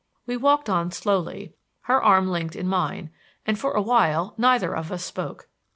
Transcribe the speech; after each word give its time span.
We 0.25 0.35
walked 0.35 0.67
on 0.67 0.89
slowly, 0.89 1.53
her 1.81 2.01
arm 2.01 2.27
linked 2.27 2.55
in 2.55 2.67
mine, 2.67 3.11
and 3.45 3.59
for 3.59 3.73
a 3.73 3.83
while 3.83 4.33
neither 4.35 4.75
of 4.75 4.91
us 4.91 5.03
spoke. 5.05 5.47